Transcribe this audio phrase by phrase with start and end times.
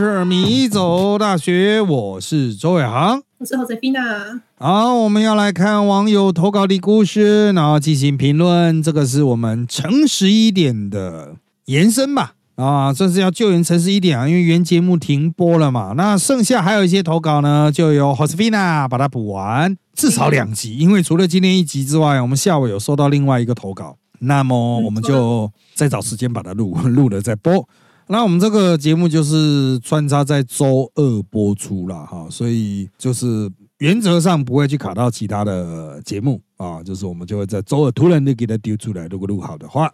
[0.00, 3.20] 是迷走大学，我是周伟航。
[3.36, 4.40] 我是 Josefina。
[4.56, 8.82] 好，我们要来看网友投稿的故事，然后进行评论。
[8.82, 11.34] 这个是我们诚实一点的
[11.66, 12.32] 延伸吧？
[12.54, 15.92] 啊，这是要救援诚实一点啊，因为原节目停播了嘛。
[15.94, 20.78] 那剩下还有一些投稿呢，就由 Josefina 把它补完，至少两集。
[20.78, 27.68] 因为除了今天一集之外，我们下午有收到另外一个投稿，那么我们就再找时间把它录录了再播。
[28.12, 39.92] 那我们这个节目就是穿插在周二播出了哈，所以就是原则上不会去卡到其他的节目啊，就是我们就会在周二突然就给它丢出来，如果录好的话。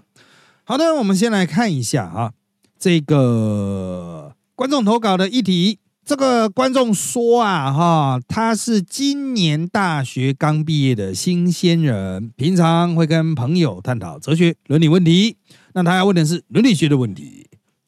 [0.65, 2.33] 好的，我们先来看一下哈，
[2.79, 5.79] 这个观众投稿的议题。
[6.07, 15.37] 这个观众说啊哈，他是今年大学刚毕业的新鲜人，平常会跟朋友探讨哲学、伦理问题。
[15.75, 17.46] 那他要问的是伦理学的问题。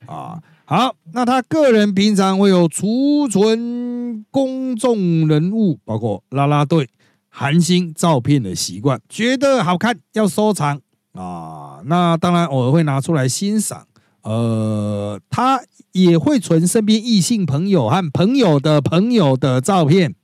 [0.09, 6.89] 啊，好，那他个人平常会有储存公众人物，包括啦啦队、
[7.29, 10.81] 韩星照片的习惯，觉得好看要收藏
[11.13, 11.81] 啊。
[11.85, 13.87] 那当然偶尔会拿出来欣赏。
[14.23, 15.61] 呃，他
[15.93, 20.15] 也会存身边异性朋友和朋友的朋友的照片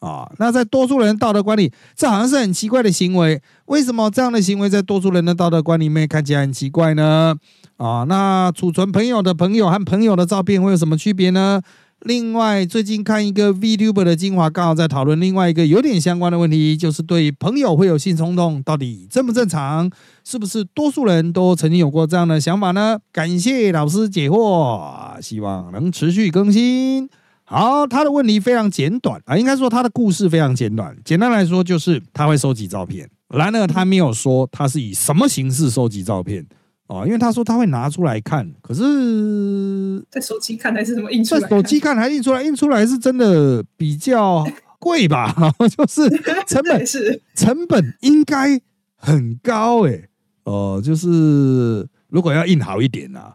[0.00, 0.30] 啊。
[0.38, 3.40] 那在多数人道德观里，这好像是很奇怪的行为。
[3.66, 7.36] 为什么这样的行为在多数人的道德观里面看起来很奇怪呢？
[7.76, 11.62] 啊，那储存朋友的朋友和朋友的照片会有什么区别呢？
[12.02, 19.90] 另外，最近看一个 VTuber 的精华，刚好在讨论另外一个有点相关的问题，就是对朋友会有性冲动，到底正不正常？
[20.24, 22.98] 是不是多数人都曾经有过这样的想法呢？
[23.12, 27.08] 感谢老师解惑，希望能持续更新。
[27.48, 30.94] 好，他的问题非常简短啊，应该说他的故事非常简短。
[31.04, 36.46] 简单来说，就是他会收集照片，然而他没有说他是以什么形式收集照片。
[36.88, 41.40] 啊，因为他说他会拿出来看，可是在手机看 还是什么印出来？
[41.42, 44.46] 在手机看还印出来，印出来是真的比较
[44.78, 45.34] 贵吧？
[45.76, 46.08] 就是
[46.46, 48.58] 成本 是成本应该
[48.96, 50.08] 很高诶。
[50.44, 53.34] 哦，就是如果要印好一点呐，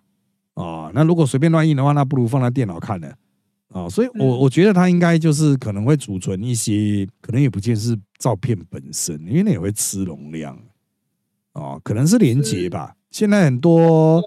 [0.56, 3.08] 哦，那如果随便乱印的话，那不如放在电脑看呢。
[3.74, 10.58] 哦，所以我我觉得他应该就是可能会储存一些，可能也不见是照片本身，因为那也会吃容量。
[11.54, 12.96] 哦，可能是连接吧。
[13.12, 14.24] 现在很多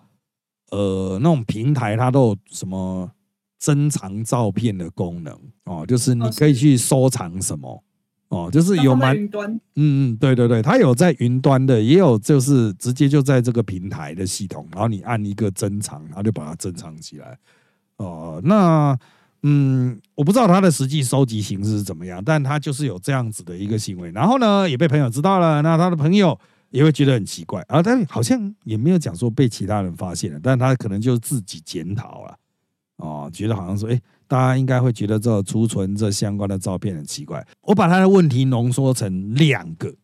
[0.71, 3.11] 呃那种平台，它都有什么
[3.59, 7.83] 珍藏照片的功能哦，就是你可以去收藏什么
[8.29, 17.39] 哦，就是有蛮嗯嗯，对对对，它有在云端的，也有就是直接就在这个平台的系统，然后你按一个珍藏，然后就把它珍藏起来
[17.97, 18.41] 哦。
[18.45, 18.97] 那
[19.43, 26.39] 嗯，我不知道他的实际收集形式是怎么样，但他就是有这样子的一个行为，然后呢也被朋友知道了，那他的朋友。
[26.71, 32.37] 也会觉得很奇怪啊，但好像也没有讲说被其他人发现了，但他可能就是自己检讨了，
[32.97, 37.47] 哦，觉得好像说，哎，大家应该会觉得这储存这相关的照片很奇怪。
[37.63, 39.95] 我把他的问题浓缩成两个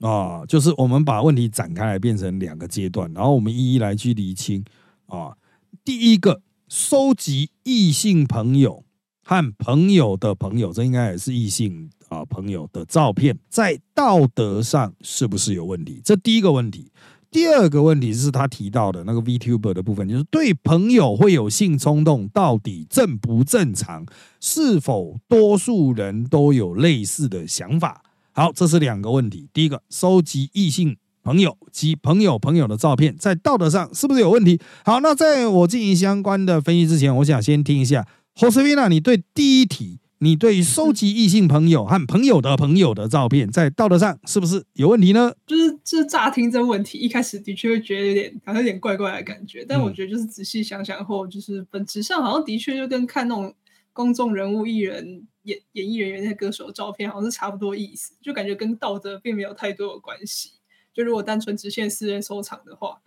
[0.00, 4.64] 啊，就是我们把问题展开来变成两个阶段，然后我们一一来去理清
[5.06, 5.36] 啊。
[5.84, 8.84] 第一个，收集异性朋友
[9.22, 11.90] 和朋友的朋友，这应该也是异性。
[12.08, 16.00] 啊，朋友的照片在道德上是不是有问题？
[16.04, 16.92] 这第一个问题。
[17.32, 24.06] 第二个问题是他提到的那个 VTuber 的部分，就是对朋友会有性冲动，到底正不正常？
[24.40, 28.04] 是否多数人都有类似的想法？
[28.30, 29.48] 好，这是两个问题。
[29.52, 34.60] 第一个，收集异性朋友及朋友朋友的照片，在道德上是不是有问题？
[34.84, 38.06] 好，那在我进行相关的分析之前，我想先听一下
[38.36, 39.98] Josevina，你对第一题。
[40.20, 45.30] 你对于收集异性朋友和朋友的朋友的照片，在道德上是不是有问题呢？
[45.46, 53.54] 就是就是乍听这问题，一开始的确会觉得有点好像有点怪怪的感觉，但我觉得就是仔细想想后，就是本质上好像的确就跟看那种
[53.92, 60.52] 公众人物、艺人、演演艺人员、那些歌手的照片，好像是差不多意思，就感觉跟道德并没有太多的关系。
[60.96, 62.98] 就如果单纯只限私人收藏的话，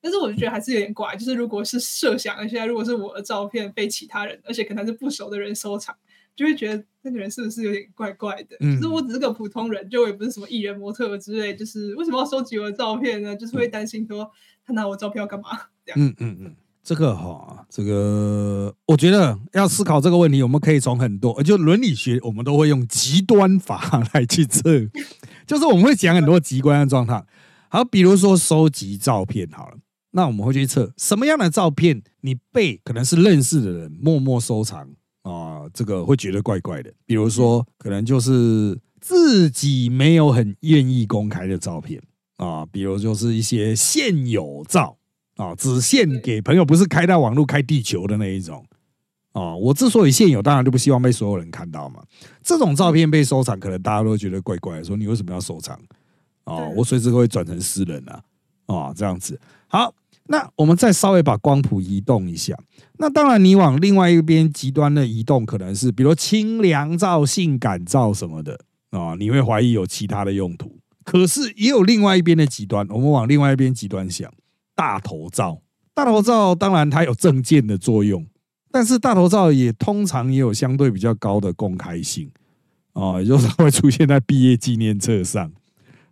[0.00, 1.14] 但是我就觉得还是有点怪。
[1.14, 5.94] 就是如果是设想一下，如果是我的照片被其他人，而且可能是不熟的人收藏。
[6.34, 8.58] 就会觉得那个人是不是有点怪怪的？
[8.58, 13.34] 就是我只是个普通人，就我也不是什么艺人模特之类，就是为什么要收集我的照片呢？
[13.34, 14.30] 就是会担心说
[14.66, 15.48] 他拿我照片要干嘛？
[15.86, 15.98] 这样。
[15.98, 16.54] 嗯嗯嗯，
[16.84, 24.62] 这个哈，这个我觉得要思考这个问题，我们可以从很多，就伦理学，我们都会用极端法 来去测，
[25.46, 27.24] 就是我们会讲很多极端的状态。
[27.76, 29.76] 好，比如说收集照片好了，
[30.12, 34.88] 那我们会去测什么样的照片，你被可能是认识的人默默收藏。
[35.20, 36.90] 啊，这个会觉得怪怪的。
[37.04, 42.00] 比如说，可能就是自己没有很愿意公开的照片
[42.38, 44.96] 啊，比如就是一些现有照
[45.34, 48.64] 啊，只献给朋友，不是开到网络开地球的那一种
[49.32, 49.54] 啊。
[49.54, 52.02] 我之所以现有，当然就不希望被所有人看到嘛。
[52.42, 55.78] 这种照片被收藏，可能大家都觉得怪怪的，说你为什么要收藏？
[56.46, 58.22] 哦，我随时会转成私人啊，
[58.66, 59.38] 哦，这样子。
[59.68, 59.94] 好，
[60.28, 62.56] 那我们再稍微把光谱移动一下。
[62.98, 68.58] 那当然，你往另外一边极端的移动，可能是比如清凉照、性感照什么的
[68.90, 70.78] 啊，你会怀疑有其他的用途。
[71.04, 74.32] 可是也有另外一边的极端，我们往另外一边极端想，
[74.74, 75.60] 大头照。
[75.94, 78.26] 大头照当然它有证件的作用，
[78.70, 82.30] 但是大头照也通常也有相对比较高的公开性
[82.92, 85.50] 啊，也就是会出现在毕业纪念册上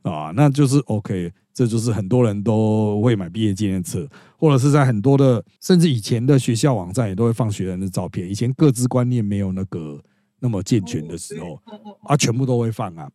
[0.04, 1.32] 啊，那就是 OK。
[1.56, 4.04] 这就是很多人都会买毕业纪念册，
[4.36, 8.28] 或者是在很多的甚至以前的学校网站也都会放学生的照片。
[8.28, 10.02] 以前各自观念没有那个
[10.40, 11.62] 那么健全的时候，
[12.02, 13.08] 啊，全部都会放啊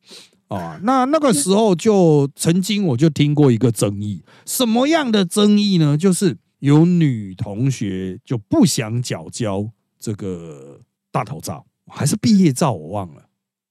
[0.48, 0.80] 啊。
[0.84, 5.98] 那那个时候就曾经我就听过一个争议，什么样的争议呢？
[5.98, 9.70] 就是有女同学就不想缴交
[10.00, 10.80] 这个
[11.12, 13.26] 大头照，还是毕业照，我忘了，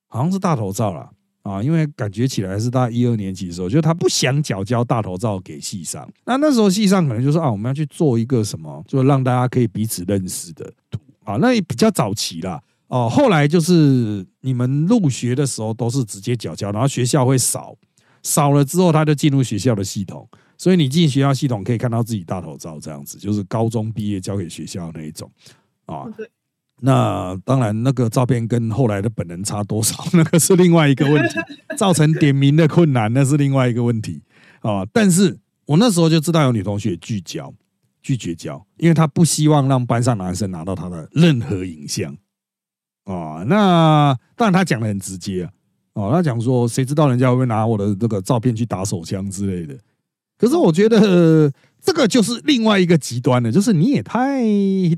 [0.08, 1.10] 好像是大头照了。
[1.42, 6.06] 啊，因为感觉起来是大一二年级的时候，就他不想缴交大头照给系上。
[6.24, 11.36] 那那时候系上可能就说啊，我们要去做一个什么，就让大家可以彼此认识的图啊。
[11.36, 12.60] 那也比较早期啦。
[12.88, 13.08] 哦。
[13.08, 17.74] 后来就是你们入学的时候都是直接缴交，然后学校会扫，
[18.22, 25.30] 扫了之后他就进入学校的系统，所以你进学校系统可以看到自己大头照这样子，就是高中毕业交给学校那一种
[25.86, 26.04] 啊。
[26.80, 31.34] 那当然，那个照片跟后来的本人差多少，那个是另外一个问题，
[31.76, 34.22] 造成点名的困难，那是另外一个问题
[34.60, 34.84] 啊。
[34.92, 35.36] 但是
[35.66, 37.52] 我那时候就知道有女同学拒交，
[38.00, 42.16] 拒绝交，因为她不希望让班上男生拿到她的任何影像
[43.04, 43.42] 啊。
[43.46, 45.50] 那当然，她讲的很直接啊，
[45.94, 49.76] 哦，她讲说，谁知道人家会不会拿我的这个照片去打手枪之类的。
[50.38, 54.42] 可是我觉得这个就是另外一个极端的，就是你也太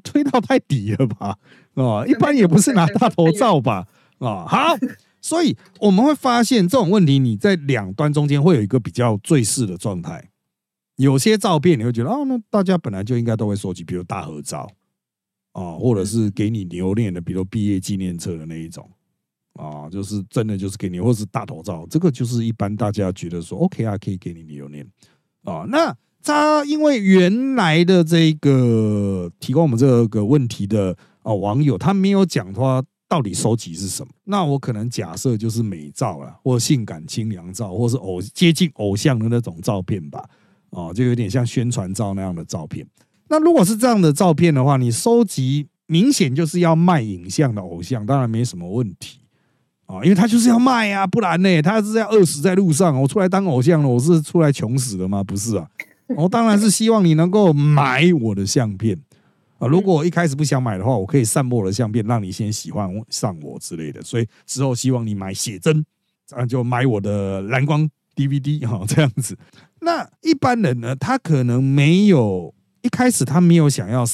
[0.03, 1.37] 推到太底了吧。
[1.75, 3.87] 啊，一般也不是拿大头照吧？
[4.19, 4.77] 啊，好，
[5.21, 10.31] 所以我们会发现这种问题，你在两端中间会有一个比较最适的状态。
[10.97, 14.71] 有些照片你会觉得，哦，那大家本来就应该都会收集，比如大合照
[15.53, 18.87] 啊，或者是给你留念的，比如毕业纪念册的那一种
[19.55, 24.87] 啊，就是真的就是给你，或是大头照，这个就是一般大家觉得说 OK 啊，可以给你留念
[25.45, 25.65] 啊。
[25.67, 30.97] 那他因为原来的这个提供我们这个问题的。
[31.23, 40.25] 哦，网友他没有讲他到底收集是什么，那我可能假设就是美照了，或性感清凉照，或是偶接近偶像的那种照片吧，
[40.71, 42.87] 哦，就有点像宣传照那样的照片。
[43.29, 49.19] 那如果是这样的照片的话，你收集明显就是要卖影像的偶像，当然没什么问题
[49.85, 52.99] 啊，因为他就是要卖啊，不然呢，他是要饿死在路上。
[53.03, 55.23] 我出来当偶像了，我是出来穷死的吗？
[55.23, 55.69] 不是啊，
[56.17, 58.99] 我 当然是希望你能够买我的相片。
[59.59, 64.01] 啊，如果我一开始不想买的话，我可以散播我的相片，让你先喜欢上我之类的。
[64.03, 65.85] 所以之后希望你买写真，
[66.31, 69.37] 啊就买我的蓝光 DVD 哈，这样子。
[69.81, 74.05] 那一般人呢，他可能没有一开始他没有想要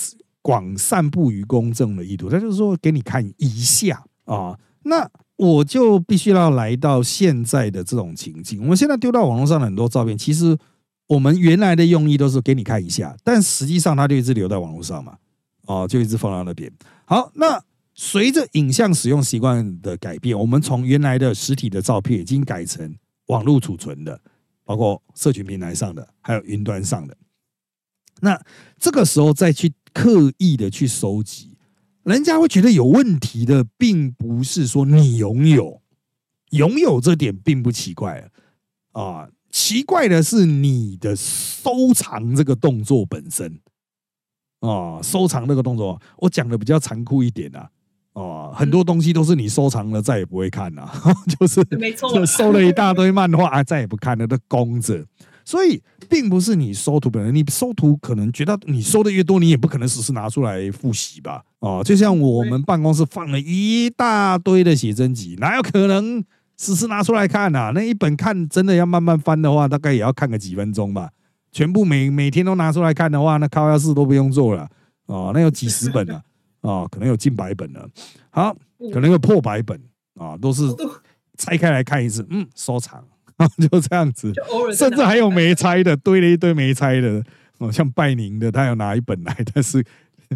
[0.42, 4.58] 广散布于公众的意图，他就是说给你看一下啊。
[4.82, 8.60] 那我就必须要来到现在的这种情境。
[8.62, 10.56] 我们现在丢到网络上的很多照片，其实
[11.08, 15.16] 我们原来的用意都是给你看一下，但实际上它就一直留在网络上嘛。
[15.62, 16.72] 哦，就一直放到那边。
[17.04, 17.60] 好，那
[17.94, 22.96] 随着影像使用习惯的改变，我们从原来的实体的照片已经改成
[23.26, 24.20] 网络储存的，
[24.64, 27.16] 包括社群平台上的，还有云端上的。
[28.20, 28.40] 那
[28.78, 31.58] 这个时候再去刻意的去收集，
[32.04, 35.82] 人家会觉得有问题的，并不是说你拥有，
[36.50, 38.30] 拥有这点并不奇怪
[38.92, 43.58] 啊，奇怪的是你的收藏这个动作本身。
[44.60, 47.70] 哦，收藏这个动作，我讲的比较残酷一点啊。
[48.12, 50.92] 哦，很多东西都是你收藏了再也不会看了，
[51.40, 55.02] 就是没错，收了一大堆漫画啊，再也不看了，都供着。
[55.42, 61.42] 所以，并不是你收图本人，你收图可能觉得你收的越多，你也不可能时时拿出来复习吧？
[61.60, 66.22] 哦，就像我们办公室放了一大堆的写真集，哪有可能
[66.56, 67.72] 时时拿出来看啊？
[67.75, 71.10] 那一本看真的要慢慢翻的话，大概也要看个几分钟吧。
[71.52, 74.68] 全部每每天都拿出来看的话，那靠要事都不用做了
[75.06, 75.30] 哦。
[75.34, 76.22] 那有几十本了
[76.60, 77.88] 啊，可能有近百本了。
[78.30, 78.54] 好，
[78.92, 79.80] 可能有破百本
[80.18, 80.62] 啊，都是
[81.38, 83.02] 拆开来看一次，嗯，收藏，
[83.70, 84.32] 就这样子。
[84.75, 87.22] 甚至还有没拆的， 堆了一堆没拆的
[87.58, 89.82] 哦，像拜宁的，他有拿一本来，但是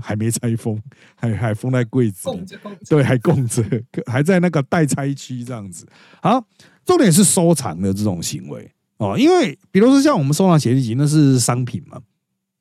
[0.00, 0.78] 还没拆封，
[1.14, 2.44] 还 还封在柜子里，
[2.88, 3.64] 对，还供着，
[4.06, 5.86] 还在那个待拆区这样子。
[6.22, 6.44] 好，
[6.84, 8.70] 重点是收藏的这种行为。
[8.98, 11.98] 哦，因为比如说像我们收藏显示器，那是商品嘛，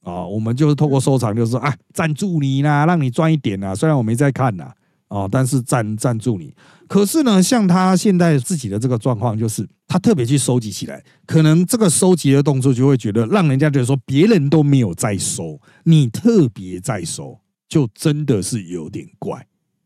[0.03, 4.71] 啊，我们就是透过收藏，就是说啊，赞助你啦，让你赚一点啦，虽然我没在看呐，
[5.09, 6.53] 啊，但是赞赞助你。
[6.87, 19.45] 可是呢，像他现在自己的这个状况，就是他特别去收集起来，可能这个收集的动作就会觉得让人家觉得说别人都没有在收，你特别在收，就真的是有点怪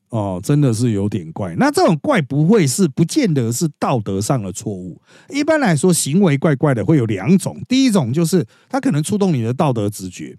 [0.09, 1.55] 哦，真的是有点怪。
[1.57, 10.37] 那这种怪不会是不见得是道德上的错误，一般来说行为怪怪的会有两种，第一种就是他可能触动你的道德直觉，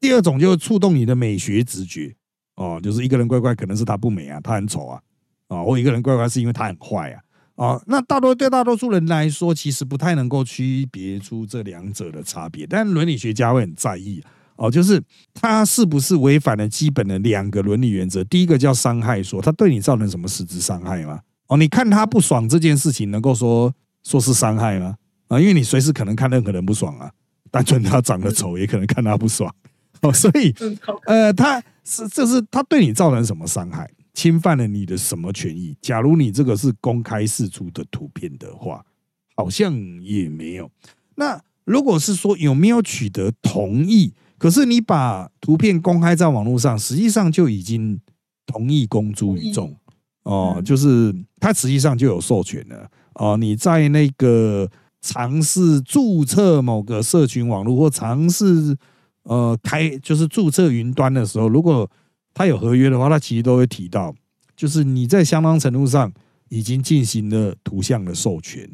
[0.00, 2.14] 第二种就是触动你的美学直觉
[2.56, 5.00] 哦，就是一个人怪怪，可能是他不美啊，他很丑啊。
[5.48, 12.66] 啊，或一个人怪怪是因为他很坏啊，啊，那大多对大多数人来说，其实不太能够区别出这两者的差别。
[12.66, 14.22] 但伦理学家会很在意
[14.56, 15.00] 哦，就是
[15.34, 18.24] 他是不是违反了基本的两个伦理原则。
[18.24, 21.20] 第一个叫伤害，说他对你造成什么实质伤害吗？
[21.48, 23.70] 哦，你看他不爽这件事情，能够说
[24.02, 24.96] 说是伤害吗？
[25.28, 27.12] 啊，因为你随时可能看任何人不爽啊，
[27.50, 29.54] 单纯他长得丑，也可能看他不爽
[30.04, 30.54] 哦，所以
[31.06, 33.90] 呃，他是这是他对你造成什么伤害？
[34.12, 35.76] 侵犯了你的什么权益？
[35.82, 38.84] 假如你这个是公开释出的图片的话，
[39.34, 40.70] 好像也没有。
[41.16, 44.14] 那如果是说有没有取得同意？
[44.38, 47.98] 可是你把图片公开在网络上，实际上就已经
[48.46, 49.74] 同意公诸于众
[50.24, 53.36] 哦，就是他实际上就有授权了哦。
[53.36, 54.70] 你在那个
[55.00, 58.76] 尝试注册某个社群网络或尝试
[59.24, 61.90] 呃开就是注册云端的时候，如果
[62.32, 64.14] 他有合约的话，他其实都会提到，
[64.56, 66.12] 就是你在相当程度上
[66.48, 68.68] 已经进行了图像的授权，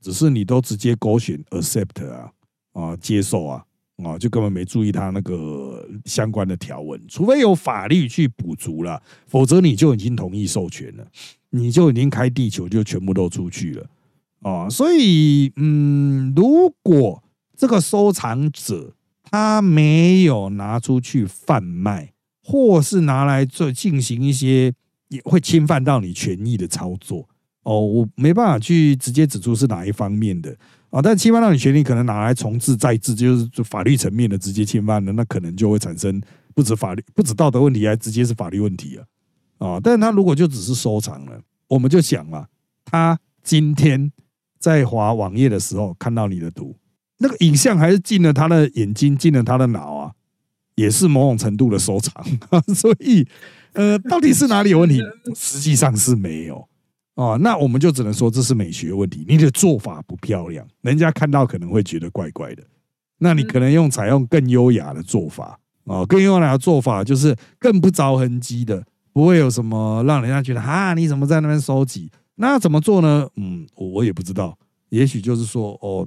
[0.00, 2.30] 只是你都直接勾选 accept 啊
[2.72, 3.64] 啊接受啊
[4.02, 11.06] 啊，就根本没注意他那个相关的条文，除非有法律去补足了，否则你就已经同意授权了，
[11.50, 13.86] 你就已经开地球就全部都出去了。
[14.42, 17.22] 啊，所以嗯，如果
[17.56, 18.92] 这个收藏者
[19.34, 22.12] 他没有拿出去贩卖。
[22.46, 24.70] 或是拿来做进行一些
[25.08, 27.26] 也会侵犯到你权益的操作
[27.62, 30.54] 哦，我没办法去直接指出是哪一方面的
[30.90, 36.20] 啊，但侵犯到你权利可能拿来重置再制，就是法律层面的直接侵犯的，那可能就会产生
[36.54, 39.80] 不止法律不止道德问题，还直接是法律问题啊啊！
[39.82, 42.46] 但是他如果就只是收藏了，我们就想嘛，
[42.84, 44.12] 他今天
[44.58, 46.76] 在滑网页的时候看到你的图，
[47.24, 50.12] 那个影像还是进了他的眼睛，进了他的脑啊。
[50.76, 52.12] 也是某种程度的收藏，
[52.74, 53.24] 所以，
[53.74, 55.00] 呃，到底是哪里有问题？
[55.32, 56.68] 实际上是没有
[57.14, 57.38] 哦。
[57.40, 62.64] 那我们就只能说这是美学问题，你的做法不漂亮，人家看到可能会觉得怪怪的。
[63.18, 72.10] 那你可能用采用更优雅的做法啊，更优雅的做法就是更不着痕迹的，不会有什么让人家觉得啊，你怎么在那边收集？
[72.34, 73.28] 那怎么做呢？
[73.36, 76.04] 嗯，我也不知道，也许就是说，哦，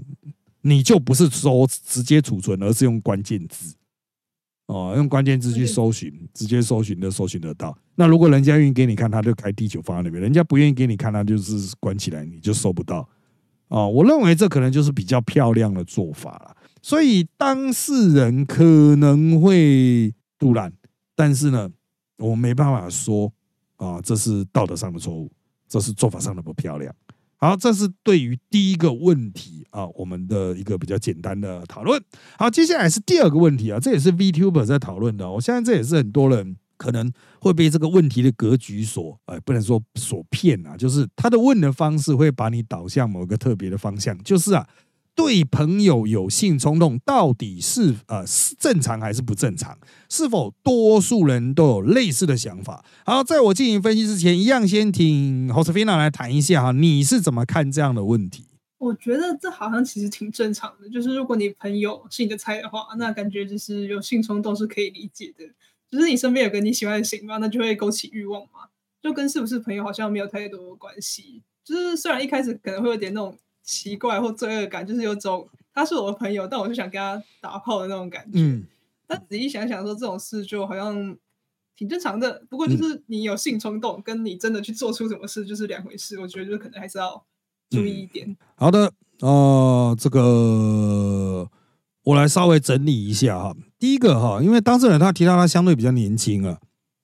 [0.68, 3.74] 你就不是搜直接储存，而是用关键字。
[4.66, 7.74] 哦，用关键字去搜寻，直接搜寻都搜寻得到。
[7.96, 13.08] 那如果人家愿意给你看，他就开地球放在那边；人家不愿意给你看，他就是关起来，你就搜不到。
[13.70, 16.58] 哦，我认为这可能就是比较漂亮的做法了。
[16.82, 18.66] 所以当事人可
[18.98, 20.74] 能会杜烂，
[21.16, 21.72] 但是呢，
[22.18, 23.32] 我没办法说
[23.78, 25.32] 啊，这是道德上的错误，
[25.70, 26.94] 这是做法上的不漂亮。
[27.40, 32.02] 好，这是对于第一个问题啊，我们的一个比较简单的讨论。
[32.38, 35.30] 好，接下来是第二个问题啊，这也是 VTuber 在讨论的。
[35.32, 44.68] 我相信这也是很多人可能会被这个问题的格局所，呃，不能说所骗啊，就是他的问的方式会把你导向某个特别的方向，就是啊。
[45.18, 49.76] 对朋友有性冲动到底是呃是正常还是不正常？
[50.08, 52.86] 是否多数人都有类似的想法？
[53.04, 58.46] 好，在我进行分析之前，一样先请 Josefina 来谈一下哈，你是怎么看这样的问题？
[58.78, 65.44] 我觉得这好像其实挺正常的，就是如果你朋友是你的菜的话，那感觉就是有性冲动是可以理解的。
[65.90, 68.70] 只是你身边有个你喜欢的型嘛，那就会勾起欲望嘛，
[69.02, 71.42] 就跟是不是朋友好像没有太多关系。
[71.66, 73.36] 就是虽然一开始可能会有点那种。
[73.68, 78.40] 奇怪或罪恶感，就是有种他是我的朋友，但我就想跟他打炮的那种感觉。
[78.40, 78.66] 嗯，
[79.06, 81.16] 但仔细想想，说这种事就好像
[81.76, 82.42] 挺正常的。
[82.50, 86.18] 不过就是你有性冲动，跟你真的去做出什么事就是两回事。
[86.22, 87.22] 我觉得就可能还是要
[87.70, 88.38] 注意一点。
[88.56, 91.50] 好的，呃，这个
[92.04, 93.54] 我来稍微整理一下哈。
[93.78, 96.58] 第一个哈，因为当事人他提到他相对比较年轻啊。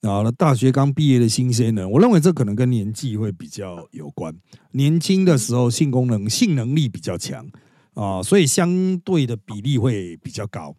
[0.04, 4.36] 啊，那大学刚毕业的新鲜人，我认为这可能跟年纪会比较有关。
[4.72, 7.48] 年轻的时候性功能、性能力比较强
[7.94, 10.76] 啊，所以相对的比例会比较高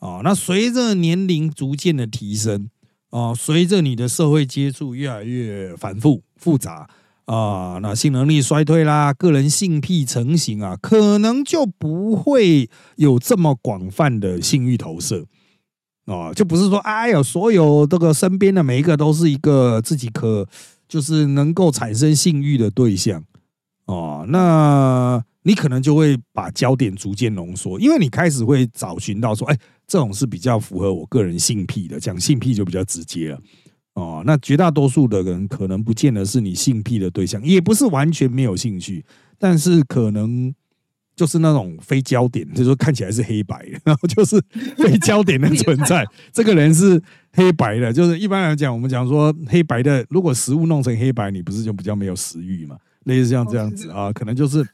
[0.00, 0.20] 啊。
[0.24, 2.68] 那随着年龄逐渐的提升
[3.10, 6.90] 啊，随着你的社会接触越来越繁复复杂
[7.26, 15.24] 啊，那性能力衰退啦，个人性癖成型啊，可能就不会有这么广泛的性欲投射
[16.06, 20.46] 啊，就不是说哎呀，所有这个身边的每一个都是一个自己可
[20.88, 23.22] 就是能够产生性欲的对象
[23.86, 33.38] 哦，那你可能就会把焦点逐渐浓缩，因为你开始会找寻到说，哎，这种是比较符合我个人性癖的，讲性癖就比较直接了。
[33.94, 39.04] 哦，那绝大多数的人可能不见得是你性癖的对象，也不是完全没有兴趣，
[39.38, 40.52] 但是可能
[41.16, 44.40] 就是那种非焦点， 就是说看起来是黑白， 然后就是
[44.76, 46.06] 非焦点的存在。
[46.32, 52.76] 这个人是黑白的，就是一般来讲，我们讲说黑白的，如果食物弄成黑白，你不是就比较没有食欲嘛？
[53.04, 54.64] 类似像这样子啊，可能就是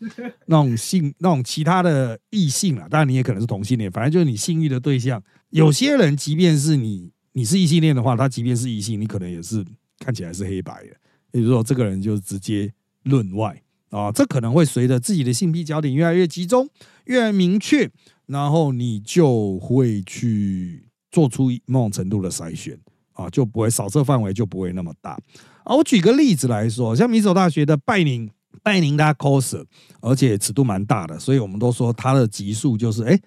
[0.47, 5.23] 那种性、那种其他的异性啊，当然你也可能是同性恋，反正就是你性欲的对象。
[5.51, 7.13] 有些人，即便是你。
[7.35, 9.65] 你是异性恋的话，他即便是异性，你可能也是
[9.99, 10.91] 看起来是黑白的。
[11.33, 12.71] 也就是说，这个人就直接
[13.05, 13.59] 论外
[13.93, 16.69] 啊，这可能会随着自己的性癖焦点越来越集中、
[17.05, 17.89] 越明确，
[18.27, 22.77] 然后你就会去做出某种程度的筛选
[23.13, 25.13] 啊，就不会扫射范围就不会那么大。
[25.65, 28.29] 啊，我举个例子来说，像米索大学的拜宁
[28.63, 29.65] 拜宁拉 cos，
[30.01, 33.21] 而且尺度蛮大的，所以我们都说它的级数就是哎。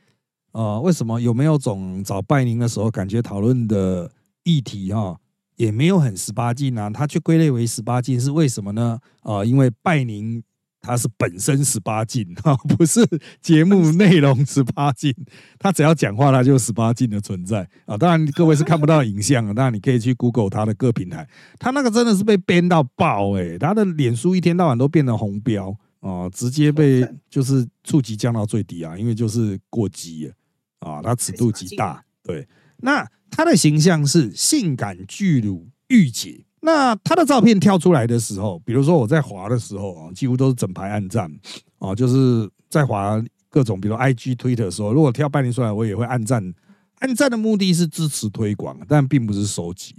[0.52, 4.10] 啊，为什么有没有总找拜宁的时候，感觉讨论的
[4.46, 5.20] 议题哈
[5.58, 6.90] 也没有很十八禁啊？
[6.90, 8.98] 他却归类为十八禁是为什么呢？
[9.20, 10.42] 啊，因为拜宁
[10.86, 13.06] 他是本身十八禁啊， 不是
[13.42, 15.14] 节目内容十八禁，
[15.58, 17.98] 他只要讲话他就十八禁的存在啊。
[17.98, 21.28] 当然各位是看不到影像啊，当然你可以去 Google 他的各平台，
[21.60, 30.34] 他那个真的是被编到爆哎，他的脸书一天到晚都变成红标啊，直接被就是触及降到最低啊，因为就是过激啊。
[30.80, 32.48] 啊，他尺度极大，对。
[32.78, 36.45] 那他的形象是性感巨乳御姐。
[36.66, 41.32] 那他的照片跳出来的时候，比如说我在滑的时候啊，几乎都是整排暗赞
[41.78, 46.54] 啊，就是在滑各种，比如 IG、Twitter 的时候，如果跳半年出来，我也会暗赞。
[47.00, 49.96] 暗赞的目的是支持推广，但并不是收集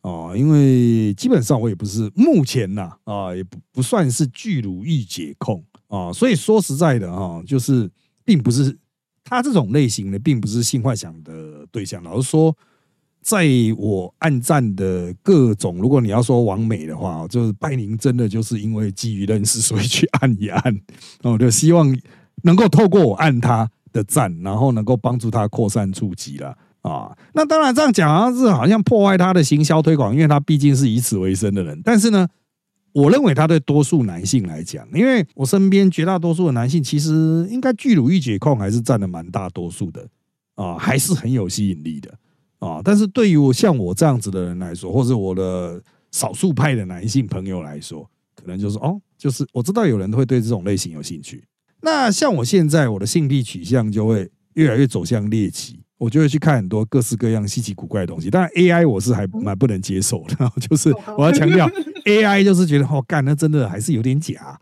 [0.00, 7.88] 啊，因为基本上我也不是目前呐啊，也不不算是巨乳御姐控啊，所以说实在的哈，就是
[8.24, 8.76] 并不是。
[9.22, 12.02] 他这种类型的并不是性幻想的对象。
[12.02, 12.56] 老实说，
[13.22, 20.80] 在我暗赞的各种，如果你要说完美的话，就是拜宁真的就是因为基于认识，所以去按一按。
[21.22, 21.96] 我就希望
[22.42, 27.16] 能够透过我按他的赞，然后能够帮助他扩散触及了啊。
[27.34, 31.80] 那当然这样讲好像是好像破坏他的行销推广，因为他毕竟是以此为生的人。
[31.84, 32.26] 但是呢？
[32.92, 40.04] 我认为他对多数男性来讲，因为我身边绝大多数的男性，其实应该巨乳欲解控还是占了蛮大多数的
[40.56, 42.12] 啊，还是很有吸引力的
[42.60, 42.80] 啊。
[42.84, 51.44] 但是对于我像我这样子的人来说，或者我的少数派的男性朋友来说，可能就是哦，就是我知道有人会对这种类型有兴趣。
[51.82, 55.80] 那像我现在我的性癖取向就会越来越走向猎奇。
[56.00, 61.68] 我就会去看很多各式各样稀奇古怪的东西，当然 AI 我是还蛮不能接受的， 就是我要强调
[62.06, 64.58] AI 就是觉得哦干那真的还是有点假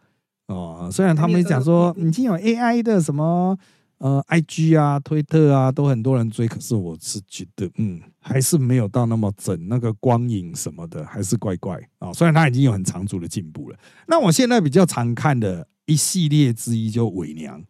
[0.49, 0.91] 哦。
[0.93, 3.57] 虽然他们讲说已经有 AI 的什么
[3.99, 12.13] 呃 IG 啊、推特啊都很多人追，可是我是觉得嗯还是没有到那么整，那个光影什么的还是怪怪啊。
[12.13, 17.63] 虽然它已经有很长足的进步了，那我现在比较常看的一系列之一就伪娘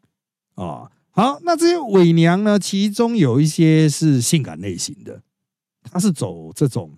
[0.55, 0.91] 啊。
[1.11, 2.59] 好，那这些伪娘呢？
[2.59, 5.21] 其中有一些是性感类型的，
[5.83, 6.97] 她是走这种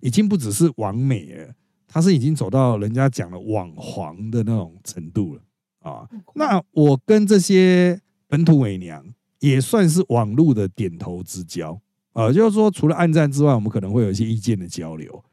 [0.00, 1.52] 已经不只是完美了，
[1.88, 5.42] 她是已经走到人家讲的网黄的那种程度了
[5.80, 6.08] 啊。
[6.34, 9.04] 那我跟这些本土伪娘
[9.40, 11.80] 也算是网络的点头之交
[12.12, 15.24] 啊，就是说除了暗战之外，我们可能会有一些意见的交流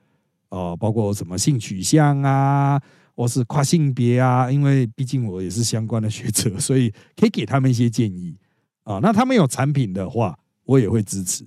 [0.50, 2.82] 啊，包括什么性取向啊。
[3.16, 8.36] 我是跨性别啊，因为毕竟我也是相关的学者，所以可以给他们一些建议
[8.84, 8.98] 啊。
[9.04, 11.46] 那他们有产品的话，我也会支持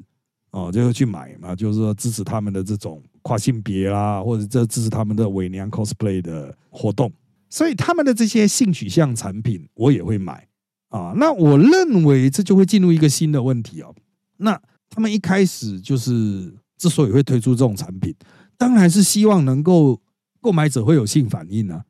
[0.53, 7.13] 哦，就会去买嘛，就是说支持他们的这种跨性别啦，或者这支持他们的伪娘 cosplay 的活动。
[7.51, 10.47] 所以他们的这些性取向产品，我也会买
[10.97, 11.13] 啊。
[11.17, 13.95] 那我认为这就会进入一个新的问题哦。
[14.39, 18.15] 那他们一开始就是之所以会推出这种产品，
[18.57, 20.01] 当然是希望能够。
[20.39, 21.83] 购买者会有性反应啊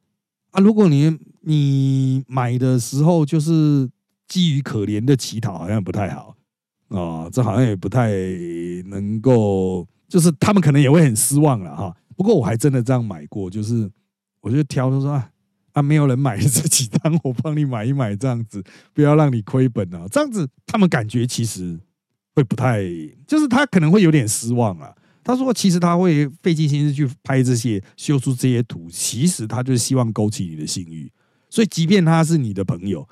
[0.52, 0.62] 啊！
[0.62, 3.86] 如果你你买的时候就是
[4.26, 6.34] 基于可怜的乞讨，好像不太好
[6.88, 8.12] 啊，这好像也不太
[8.86, 11.94] 能够，就是他们可能也会很失望了哈。
[12.16, 13.90] 不过我还真的这样买过，就是
[14.40, 15.28] 我就挑，他说啊
[15.76, 20.06] 啊，没有人买这几张， 我帮你买一买，这样子不要让你亏本啊。
[20.10, 21.78] 这样子他们感觉其实
[22.34, 22.82] 会不太，
[23.26, 24.90] 就是他可能会有点失望啊。
[25.22, 31.12] 他说其实他会费尽心思去拍这些、修出这些图，其实他就是希望勾起你的性欲。
[31.50, 33.06] 所以，即便他是你的朋友，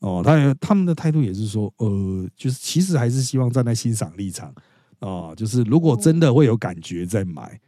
[0.00, 4.52] 哦，他他们的态度也是说，呃，就是其实还是希望站在欣赏立场，
[4.98, 7.60] 啊，就是如果真的会有感觉再买，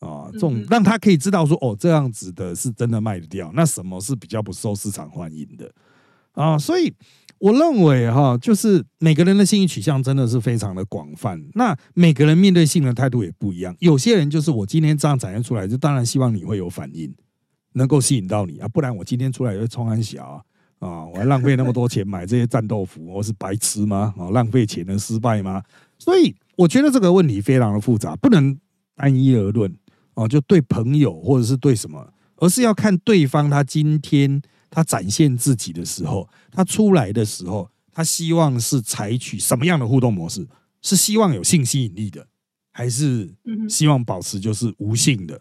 [0.00, 5.72] 啊，这种让他可以知道说，哦，这样子的是真的卖得掉，那什么是比较不受市场欢迎的，
[6.32, 6.92] 啊，所以。
[7.40, 13.74] 我认为哈，就是每个人的性欲取向真的是非常的广泛，那每个人面对性的态度也不一样。
[13.78, 17.10] 有些人就是我今天这样展现出来，就当然希望你会有反应，
[17.72, 24.12] 能够吸引到你啊，不然我今天出来就冲安小啊，啊，我还浪费那么多钱买这些战斗服，我是白痴吗？
[24.18, 25.62] 啊，浪费钱能失败吗？
[25.98, 28.54] 所以我觉得这个问题非常的复杂，不能
[28.94, 29.74] 单一而论
[30.22, 34.42] 啊，就对朋友或者是对什么，而是要看对方他今天。
[34.72, 40.46] 他展现自己的时候，他出来的时候，他希望是采取什么样的互动模式？
[40.80, 42.24] 是希望有性吸引力的，
[42.70, 43.34] 还是
[43.68, 45.40] 希望保持就是无性的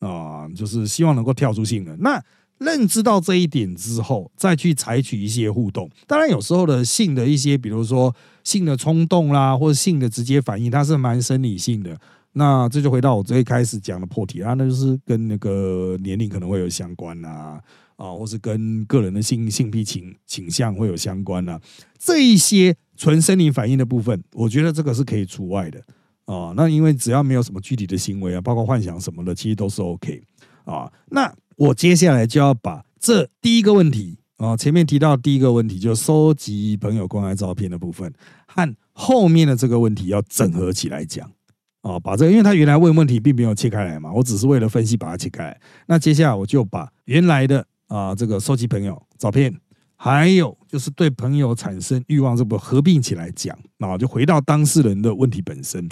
[0.00, 0.48] 啊？
[0.48, 1.96] 就是希望能够跳出性的。
[1.98, 2.20] 那
[2.58, 5.88] 认知到这一点之后，再去采取一些互动。
[6.08, 11.96] 当然，有时候的性的一些，比如说性的冲动啦，或者性的直接反应，它是蛮生理性的。
[12.38, 17.60] 那这就回到我最开始讲的破题啊，那就是跟那个年龄可能会有相关啊。
[17.96, 21.58] 啊，或是跟个人的性性癖倾倾向会有相关呢？
[21.98, 25.82] 这一些纯生理反应的部分，我觉得这个是可以除外的
[26.26, 26.52] 啊。
[26.54, 30.22] 那因为只要没有什么具体的行为啊，包括幻想什么的，其实都是 OK
[30.66, 30.92] 啊。
[31.06, 38.12] 那我接下来就要把这第一个问题啊，前面提到第一个问题，就收集朋友公开照片的部分，
[38.46, 41.32] 和后面的这个问题要整合起来讲
[41.86, 42.00] 哦。
[42.00, 45.60] 把这个，因为他原来问问题并没有切开来嘛，我只是为了分析把它切开来。
[45.86, 47.64] 那接下来我就把原来的。
[47.88, 49.56] 啊，这个收集朋友照片，
[49.94, 53.96] 还有就是对朋友产生欲望，这不合并起来讲啊？
[53.96, 55.88] 就回到当事人的问题本身。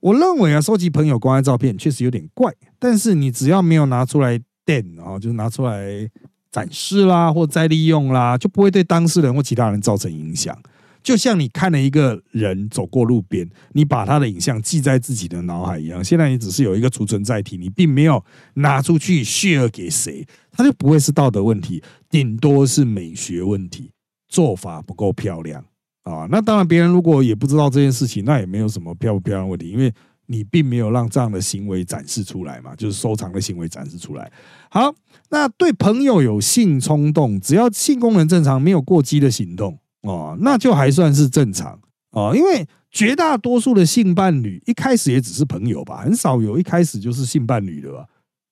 [0.00, 6.06] 我认为啊，收集朋友公开照片确实有点怪，但是你只要没有拿出来垫啊，就是拿出来
[6.50, 10.54] 展示啦，或再利用啦，就不会对当事人或其他人造成影响。
[11.02, 16.02] 就像你看了一个人走过路边，你把他的影像记在自己的脑海一样。
[16.02, 23.90] 现在你只是有一个储存载体，你并没有拿出去 share 给谁，他就不会是道德问题，顶多是美学问题，
[24.28, 25.64] 做法不够漂亮
[26.04, 26.26] 啊。
[26.30, 29.92] 那当然，别人如果也不知道这件事情，那也没有什么漂不漂亮问题，因为
[30.26, 34.30] 你并没有让这样的行为展示出来嘛，就是收藏的行为展示出来。
[34.70, 34.94] 好，
[35.30, 39.78] 那对朋友有性冲动，只要性功能正常，没有过激的行动。
[40.02, 41.78] 哦，那就还算是正常
[42.10, 48.04] 哦，因为绝大多数的性伴侣一开始也只是朋友吧，很少有一开始就是性伴侣的吧？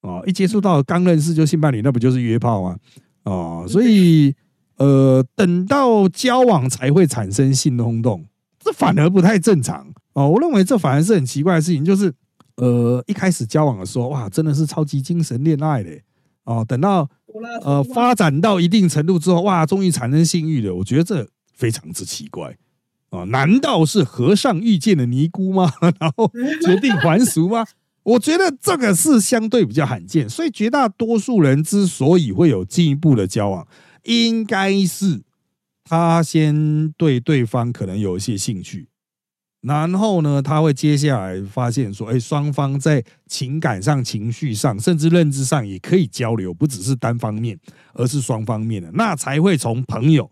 [0.02, 2.76] 哦，一接触到刚认识就性伴侣，那不就是约炮吗？
[3.24, 4.34] 哦，所以
[4.78, 8.24] 呃，等到交往才会产生性冲动，
[8.58, 10.26] 这反而不太正常哦。
[10.30, 12.10] 我认为这反而是很奇怪的事情，就是
[12.56, 15.90] 呃，一开始交往的时候，哇，真的是超级精神恋爱的
[16.44, 17.06] 哦，等到
[17.62, 21.28] 呃发展到一定程度之后，哇，终于产生性欲了，我觉得这。
[21.60, 22.56] 非常之奇怪
[23.10, 23.24] 啊！
[23.24, 25.70] 难道是和尚遇见了尼姑吗？
[26.00, 26.32] 然后
[26.64, 27.66] 决定还俗吗？
[28.02, 33.68] 我觉得这个是相对比较罕见，所以绝大多数人之所以会有进一步的交往，
[34.04, 35.20] 应该是
[35.84, 38.88] 他先对对方可能有一些兴趣，
[39.60, 47.58] 然后呢，他会接下来发现说，哎，双方在情感上、情绪上，甚至认知上也可以交流，不只是单方面，
[47.92, 50.30] 而是双方面的，那才会从朋友。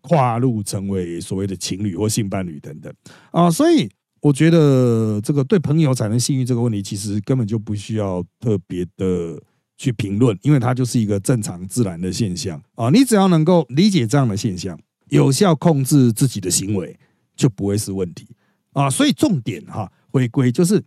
[0.00, 2.92] 跨入成为所谓的情侣或性伴侣等等
[3.30, 3.88] 啊，所以
[4.20, 9.40] 我觉得这个对朋友产生性欲这个问题，其实根本就不需要特别的
[9.78, 12.90] 去评论，因为它就是一个正常自然的现象啊。
[12.90, 16.98] 你只要能够理解这样的现象，有效控制自己的行为，
[17.34, 18.26] 就不会是问题
[18.72, 18.90] 啊。
[18.90, 20.82] 所以重点哈，回归就是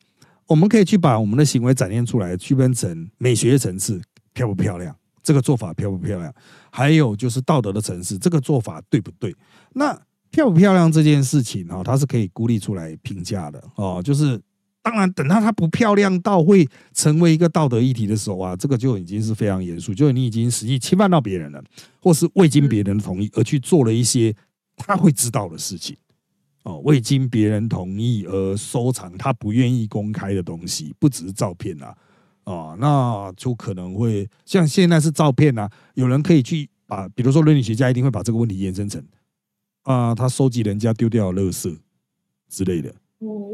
[0.48, 4.02] 我们可以去把我们的行为展现出来，区分成美学层次
[4.34, 4.96] 漂不漂亮。
[5.24, 6.32] 这个做法漂不漂亮？
[6.70, 9.34] 还有就是道德的层次，这个做法对不对？
[9.72, 9.98] 那
[10.30, 14.02] 漂不漂亮这件事情啊，它是可以孤立出来评价的哦。
[14.04, 14.40] 就是
[14.82, 21.64] 当然，等到它不漂亮到会成为一个道德议题的时候啊，这个就已经是非常严肃，就是你已经实际侵犯到别人了，
[22.02, 24.36] 或是未经别人同意而去做了一些
[24.76, 25.96] 他会知道的事情
[26.64, 26.80] 哦。
[26.80, 31.96] 未经别人同意而收藏他不愿意公开的东西，不只是照片啊。
[32.44, 39.04] 啊，那就可能会像现在是照片啊，有人可以去把，比如说伦理学家一定会把这个问题延伸成
[39.84, 41.78] 啊，他收集人家丢掉的垃圾
[42.50, 42.94] 之类的，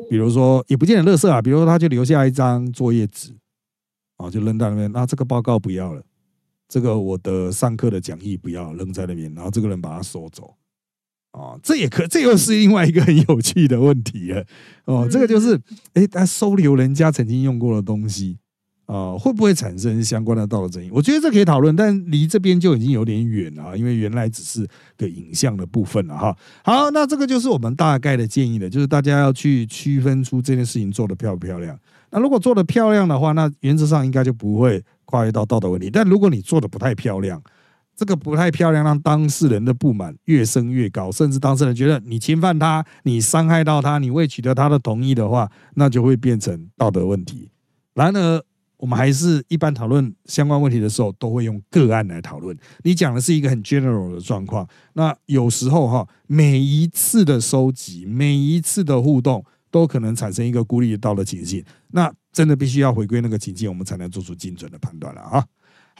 [0.10, 3.34] 比如说也不见得垃圾啊，比如说他就留下一张作业纸
[4.18, 6.04] 啊，就扔在那边，那这个报告不要了，
[6.68, 10.56] 这个我的上课的讲义不要扔在那边，然后这个人把它收走。
[11.32, 14.44] 哦，这也可，这又是另外一个很有趣的问题了。
[14.86, 15.62] 哦，这个就是，
[15.94, 18.40] 哎，他收留人家曾经用过的东西，
[18.90, 20.90] 啊，会不会产生相关的道德争议？
[20.92, 26.36] 我觉得这可以讨论，但离这边就已经有点远了，因为原来只是个影像的部分了哈。
[26.64, 31.78] 好，那这个就是我们大概的建议了，就是大家要去区分出这件事情做的漂不漂亮。
[32.10, 35.92] 那如果做的漂亮的话，那原则上应该就不会跨越到道德问题。
[35.92, 37.40] 但如果你做的不太漂亮，
[37.96, 47.52] 这个不太漂亮，让当事人的不满越升越高，甚至当事人觉得你侵犯他、你伤害到他、你未取得他的同意的话，那就会变成道德问题。
[47.94, 48.44] 然而，
[48.80, 52.58] 我们还是一般讨论相关问题的时候，都会用个案来讨论。
[52.84, 61.64] 你讲的是一个很 general 的状况，那有时候哈，每一次的收集、每一次的互动，都可能产生一个孤立到的情境。
[61.92, 65.46] 那真的必须要回归那个情境，我们才能做出精准的判断了啊。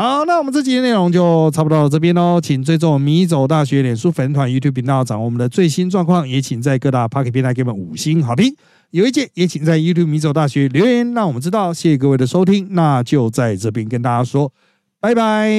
[0.02, 2.40] 好，那我们这集的内容就差不多到这边喽。
[2.40, 6.26] 请追踪迷走大学脸书粉团、YouTube 频道，掌握我们的最新状况。
[6.26, 8.56] 也请在各大 Pocket 平台给我们五星好评。
[8.92, 11.74] 有意见也请在 YouTube 迷走大学留言，让我们知道。
[11.74, 14.54] 谢谢各位的收听，那就在这边跟大家说
[15.02, 15.52] 拜拜，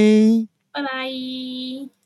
[0.73, 2.00] 拜拜。